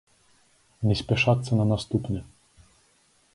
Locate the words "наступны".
1.73-2.19